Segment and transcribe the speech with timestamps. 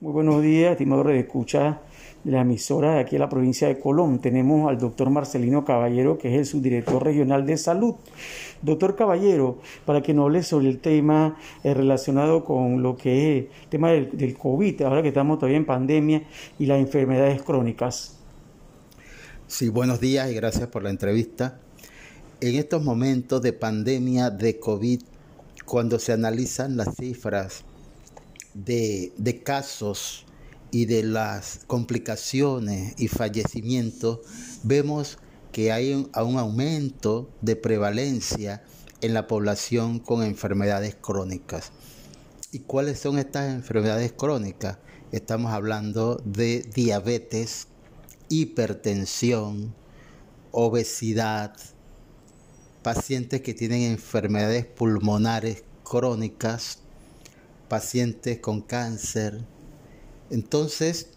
[0.00, 1.80] Muy buenos días, estimados de escucha
[2.22, 4.20] de la emisora de aquí en la provincia de Colón.
[4.20, 7.96] Tenemos al doctor Marcelino Caballero, que es el subdirector regional de salud.
[8.62, 13.44] Doctor Caballero, para que nos hable sobre el tema eh, relacionado con lo que es
[13.64, 16.22] el tema del, del COVID, ahora que estamos todavía en pandemia
[16.60, 18.20] y las enfermedades crónicas.
[19.48, 21.58] Sí, buenos días y gracias por la entrevista.
[22.40, 25.00] En estos momentos de pandemia de COVID,
[25.64, 27.64] cuando se analizan las cifras
[28.64, 30.24] de, de casos
[30.70, 34.20] y de las complicaciones y fallecimientos,
[34.62, 35.18] vemos
[35.52, 38.62] que hay un, un, aumento de prevalencia
[39.00, 41.72] en la población con enfermedades crónicas.
[42.52, 44.78] ¿Y cuáles son estas enfermedades crónicas?
[45.12, 47.68] Estamos hablando de diabetes,
[48.28, 49.74] hipertensión,
[50.50, 51.54] obesidad,
[52.82, 56.80] pacientes que tienen enfermedades pulmonares crónicas,
[57.68, 59.40] pacientes con cáncer.
[60.30, 61.10] Entonces,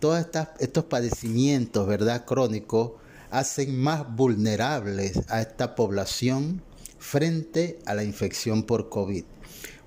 [0.00, 0.26] todos
[0.58, 2.92] estos padecimientos, ¿verdad?, crónicos,
[3.30, 6.62] hacen más vulnerables a esta población
[6.98, 9.24] frente a la infección por COVID.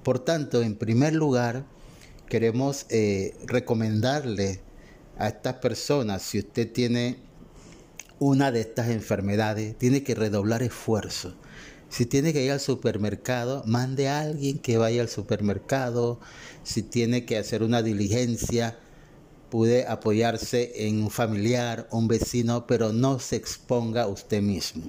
[0.03, 1.65] Por tanto, en primer lugar,
[2.27, 4.61] queremos eh, recomendarle
[5.17, 7.17] a estas personas, si usted tiene
[8.19, 11.35] una de estas enfermedades, tiene que redoblar esfuerzo.
[11.91, 16.21] Si tiene que ir al supermercado, mande a alguien que vaya al supermercado.
[16.63, 18.79] Si tiene que hacer una diligencia,
[19.49, 24.83] puede apoyarse en un familiar, un vecino, pero no se exponga usted mismo.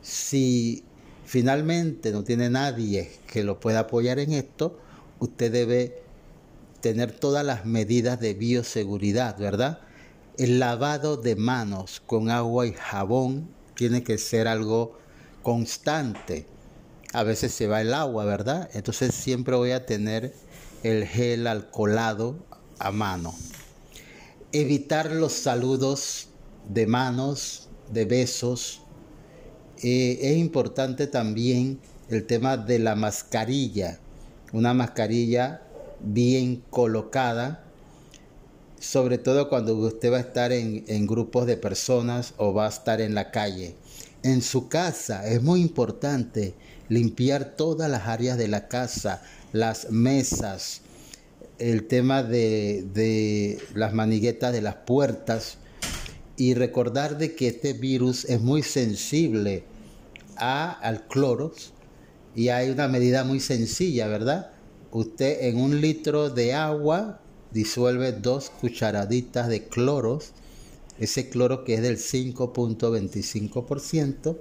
[0.00, 0.84] Si
[1.24, 4.78] finalmente no tiene nadie que lo pueda apoyar en esto,
[5.18, 6.02] usted debe
[6.80, 9.80] tener todas las medidas de bioseguridad, ¿verdad?
[10.38, 15.01] El lavado de manos con agua y jabón tiene que ser algo
[15.42, 16.46] constante.
[17.12, 18.70] A veces se va el agua, ¿verdad?
[18.72, 20.34] Entonces siempre voy a tener
[20.82, 22.36] el gel alcoholado
[22.78, 23.34] a mano.
[24.52, 26.28] Evitar los saludos
[26.68, 28.80] de manos, de besos.
[29.82, 33.98] Eh, es importante también el tema de la mascarilla.
[34.52, 35.62] Una mascarilla
[36.00, 37.64] bien colocada,
[38.78, 42.68] sobre todo cuando usted va a estar en, en, grupos de personas o va a
[42.68, 43.76] estar en la calle.
[44.22, 46.54] En su casa es muy importante
[46.88, 49.22] limpiar todas las áreas de la casa,
[49.52, 50.82] las mesas,
[51.58, 55.58] el tema de, de las maniguetas de las puertas
[56.36, 59.64] y recordar de que este virus es muy sensible
[60.36, 61.52] a, al cloro
[62.34, 64.52] y hay una medida muy sencilla, ¿verdad?
[64.92, 70.32] usted en un litro de agua disuelve dos cucharaditas de cloros,
[70.98, 74.38] ese cloro que es del 5.25%,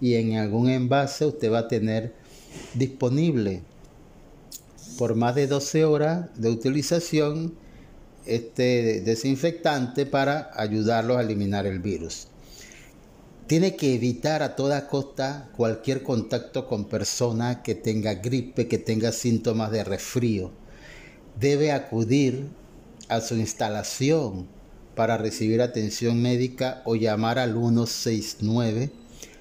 [0.00, 2.12] y en algún envase usted va a tener
[2.74, 3.62] disponible
[4.96, 7.54] por más de 12 horas de utilización
[8.26, 12.28] este desinfectante para ayudarlos a eliminar el virus.
[13.46, 19.10] Tiene que evitar a toda costa cualquier contacto con persona que tenga gripe, que tenga
[19.10, 20.50] síntomas de resfrío.
[21.40, 22.46] Debe acudir
[23.08, 24.48] a su instalación
[24.98, 28.90] para recibir atención médica o llamar al 169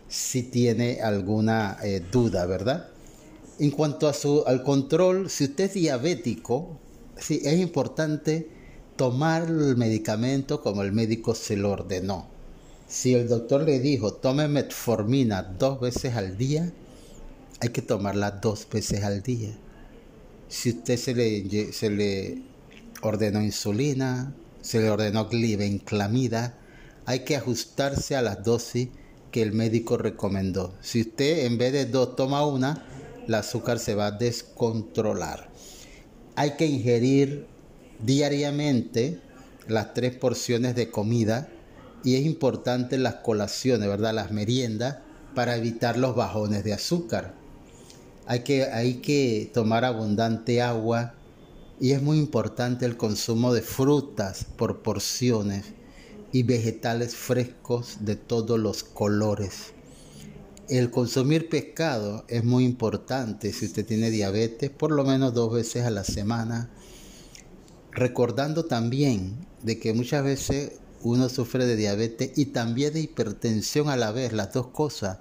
[0.07, 2.89] si tiene alguna eh, duda, ¿verdad?
[3.57, 6.79] En cuanto a su, al control, si usted es diabético,
[7.17, 8.47] sí, es importante
[8.95, 12.37] tomar el medicamento como el médico se lo ordenó
[12.87, 16.71] si el doctor le dijo, tome metformina dos veces al día,
[17.59, 19.57] hay que tomarla dos veces al día.
[20.47, 22.41] Si usted se le, se le
[23.01, 26.57] ordenó insulina, se le ordenó glibenclamida,
[27.05, 28.89] hay que ajustarse a las dosis
[29.31, 30.73] que el médico recomendó.
[30.81, 32.85] Si usted en vez de dos toma una,
[33.27, 35.49] el azúcar se va a descontrolar.
[36.35, 37.45] Hay que ingerir
[37.99, 39.19] diariamente
[39.67, 41.49] las tres porciones de comida
[42.03, 44.13] y es importante las colaciones, ¿verdad?
[44.13, 44.97] Las meriendas
[45.35, 47.33] para evitar los bajones de azúcar.
[48.27, 51.13] Hay que, hay que tomar abundante agua
[51.79, 55.65] y es muy importante el consumo de frutas por porciones
[56.31, 59.73] y vegetales frescos de todos los colores.
[60.69, 65.85] El consumir pescado es muy importante si usted tiene diabetes, por lo menos dos veces
[65.85, 66.69] a la semana.
[67.91, 70.73] Recordando también de que muchas veces
[71.03, 75.19] uno sufre de diabetes y también de hipertensión a la vez, las dos cosas.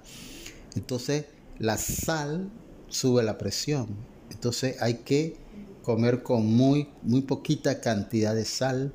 [0.75, 1.25] Entonces,
[1.59, 2.49] la sal
[2.89, 3.87] sube la presión.
[4.29, 5.37] Entonces, hay que
[5.87, 8.91] comer con muy, muy poquita cantidad de sal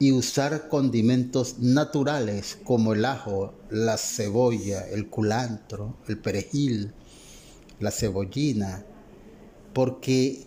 [0.00, 6.94] y usar condimentos naturales como el ajo, la cebolla, el culantro, el perejil,
[7.78, 8.84] la cebollina,
[9.72, 10.44] porque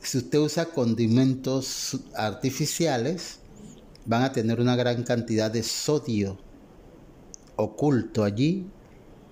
[0.00, 3.40] si usted usa condimentos artificiales,
[4.06, 6.38] van a tener una gran cantidad de sodio
[7.56, 8.66] oculto allí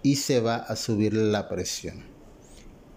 [0.02, 2.04] y se va a subir la presión.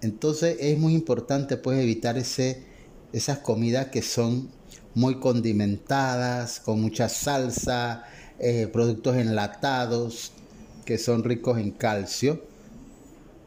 [0.01, 2.67] Entonces es muy importante pues evitar ese,
[3.13, 4.49] esas comidas que son
[4.95, 8.03] muy condimentadas, con mucha salsa,
[8.39, 10.31] eh, productos enlatados
[10.85, 12.41] que son ricos en calcio.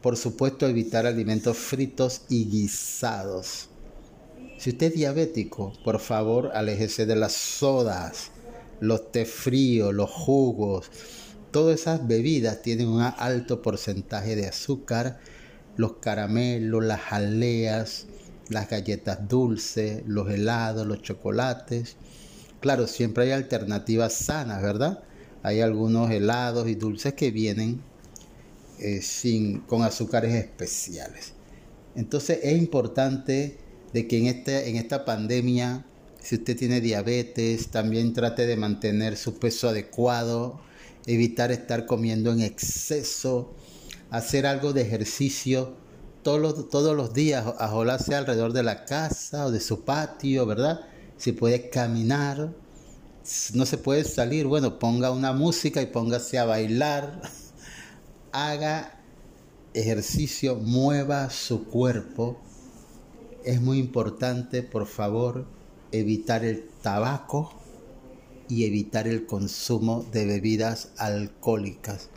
[0.01, 3.69] Por supuesto evitar alimentos fritos y guisados.
[4.57, 8.31] Si usted es diabético, por favor aléjese de las sodas,
[8.79, 10.89] los té fríos, los jugos.
[11.51, 15.19] Todas esas bebidas tienen un alto porcentaje de azúcar.
[15.75, 18.05] Los caramelos, las jaleas,
[18.49, 21.95] las galletas dulces, los helados, los chocolates.
[22.59, 25.03] Claro, siempre hay alternativas sanas, ¿verdad?
[25.43, 27.81] Hay algunos helados y dulces que vienen
[28.79, 31.33] eh, sin, con azúcares especiales.
[31.95, 33.57] Entonces es importante
[33.93, 35.85] de que en, este, en esta pandemia,
[36.21, 40.59] si usted tiene diabetes, también trate de mantener su peso adecuado,
[41.05, 43.53] evitar estar comiendo en exceso,
[44.09, 45.75] hacer algo de ejercicio
[46.23, 50.81] todos los, todos los días, ajolarse alrededor de la casa o de su patio, ¿verdad?
[51.17, 52.53] Si puede caminar,
[53.53, 57.21] no se puede salir, bueno, ponga una música y póngase a bailar,
[58.31, 58.99] haga
[59.73, 62.39] ejercicio, mueva su cuerpo
[63.43, 65.45] es muy importante, por favor,
[65.91, 67.51] evitar el tabaco
[68.47, 72.09] y evitar el consumo de bebidas alcohólicas.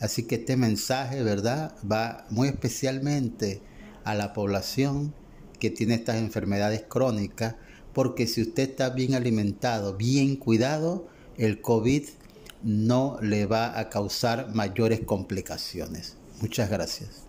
[0.00, 3.60] Así que este mensaje, ¿verdad?, va muy especialmente
[4.04, 5.12] a la población
[5.58, 7.56] que tiene estas enfermedades crónicas,
[7.92, 12.04] porque si usted está bien alimentado, bien cuidado, el COVID
[12.62, 16.16] no le va a causar mayores complicaciones.
[16.40, 17.27] Muchas gracias.